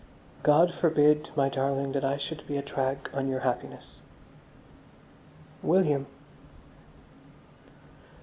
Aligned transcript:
God 0.41 0.73
forbid, 0.73 1.29
my 1.35 1.47
darling, 1.47 1.91
that 1.91 2.03
I 2.03 2.17
should 2.17 2.47
be 2.47 2.57
a 2.57 2.63
drag 2.63 3.07
on 3.13 3.27
your 3.27 3.41
happiness. 3.41 4.01
William! 5.61 6.07